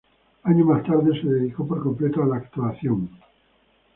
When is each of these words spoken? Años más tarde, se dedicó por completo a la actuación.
Años 0.41 0.65
más 0.65 0.83
tarde, 0.83 1.11
se 1.21 1.27
dedicó 1.27 1.67
por 1.67 1.83
completo 1.83 2.23
a 2.23 2.25
la 2.25 2.37
actuación. 2.37 3.07